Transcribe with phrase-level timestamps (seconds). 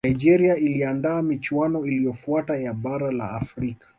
[0.05, 3.87] nigeria waliandaa michuano iliyofuatia ya bara la afrika